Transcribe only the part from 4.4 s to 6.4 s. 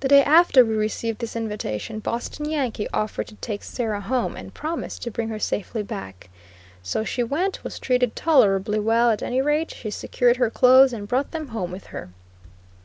promised to bring her safely back.